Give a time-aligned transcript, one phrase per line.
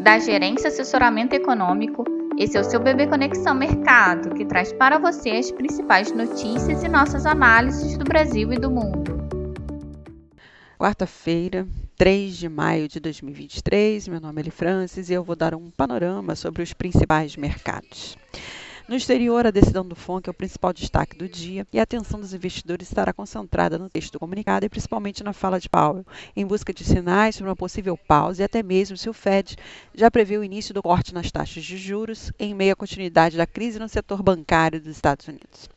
[0.00, 2.04] da Gerência Assessoramento Econômico.
[2.38, 6.88] Esse é o seu Bebê Conexão Mercado, que traz para você as principais notícias e
[6.88, 9.20] nossas análises do Brasil e do mundo.
[10.78, 14.08] Quarta-feira, 3 de maio de 2023.
[14.08, 18.16] Meu nome é Eli Francis e eu vou dar um panorama sobre os principais mercados.
[18.90, 22.18] No exterior, a decisão do FONC é o principal destaque do dia e a atenção
[22.18, 26.04] dos investidores estará concentrada no texto do comunicado e principalmente na fala de Powell,
[26.34, 29.54] em busca de sinais sobre uma possível pausa e até mesmo se o Fed
[29.94, 33.46] já prevê o início do corte nas taxas de juros em meio à continuidade da
[33.46, 35.68] crise no setor bancário dos Estados Unidos.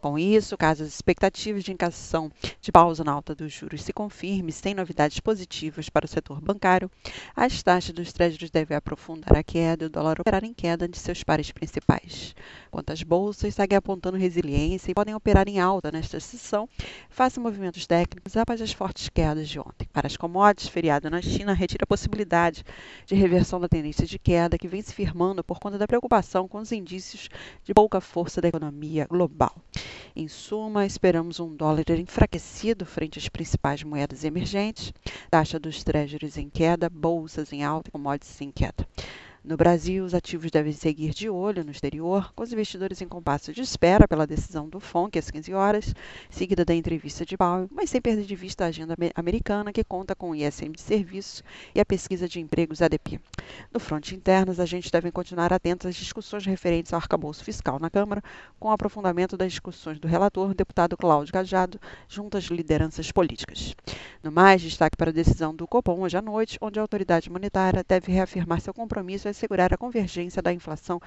[0.00, 4.50] Com isso, caso as expectativas de indicação de pausa na alta dos juros se confirme
[4.50, 6.90] sem novidades positivas para o setor bancário,
[7.36, 10.98] as taxas dos treasuries devem aprofundar a queda e o dólar operar em queda de
[10.98, 12.34] seus pares principais.
[12.70, 16.68] Quanto às bolsas, seguem apontando resiliência e podem operar em alta nesta sessão,
[17.10, 19.88] face movimentos técnicos após as fortes quedas de ontem.
[19.92, 22.64] Para as commodities, feriado na China retira a possibilidade
[23.06, 26.58] de reversão da tendência de queda que vem se firmando por conta da preocupação com
[26.58, 27.28] os indícios
[27.64, 29.54] de pouca força da economia global.
[30.14, 34.92] Em suma, esperamos um dólar enfraquecido frente às principais moedas emergentes,
[35.30, 38.86] taxa dos treasuries em queda, bolsas em alta e commodities em queda.
[39.44, 43.52] No Brasil, os ativos devem seguir de olho no exterior, com os investidores em compasso
[43.52, 45.92] de espera pela decisão do FONC às 15 horas,
[46.30, 50.14] seguida da entrevista de Powell, mas sem perder de vista a agenda americana, que conta
[50.14, 51.42] com o ISM de serviços
[51.74, 53.20] e a pesquisa de empregos ADP.
[53.74, 57.90] No fronte interno, os agentes devem continuar atentos às discussões referentes ao arcabouço fiscal na
[57.90, 58.22] Câmara,
[58.60, 63.74] com o aprofundamento das discussões do relator, deputado Cláudio Cajado, junto às lideranças políticas.
[64.22, 67.84] No mais, destaque para a decisão do Copom hoje à noite, onde a autoridade monetária
[67.86, 71.00] deve reafirmar seu compromisso assegurar a convergência da inflação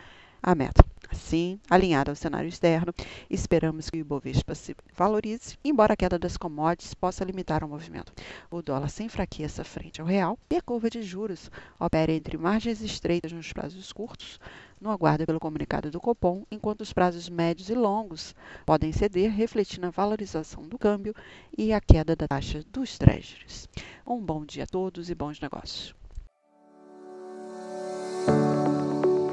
[0.44, 0.86] à meta.
[1.10, 2.94] Assim, alinhado ao cenário externo,
[3.30, 8.12] esperamos que o Ibovespa se valorize, embora a queda das commodities possa limitar o movimento.
[8.52, 12.82] O dólar se enfraqueça frente ao real e a curva de juros opera entre margens
[12.82, 14.40] estreitas nos prazos curtos,
[14.80, 18.36] no aguardo pelo comunicado do Copom, enquanto os prazos médios e longos
[18.66, 21.16] podem ceder, refletindo a valorização do câmbio
[21.58, 23.70] e a queda da taxa dos treasuries.
[24.06, 25.96] Um bom dia a todos e bons negócios.